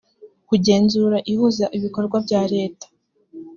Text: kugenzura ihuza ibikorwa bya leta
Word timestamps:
kugenzura 0.49 1.17
ihuza 1.31 1.65
ibikorwa 1.77 2.17
bya 2.25 2.41
leta 2.53 2.85